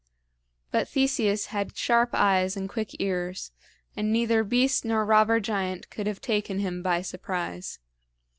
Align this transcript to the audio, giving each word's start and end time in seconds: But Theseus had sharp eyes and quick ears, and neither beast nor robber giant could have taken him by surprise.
But 0.71 0.87
Theseus 0.89 1.45
had 1.53 1.77
sharp 1.77 2.09
eyes 2.13 2.57
and 2.57 2.67
quick 2.67 2.95
ears, 2.99 3.51
and 3.95 4.11
neither 4.11 4.43
beast 4.43 4.83
nor 4.83 5.05
robber 5.05 5.39
giant 5.39 5.91
could 5.91 6.07
have 6.07 6.19
taken 6.21 6.57
him 6.57 6.81
by 6.81 7.03
surprise. 7.03 7.77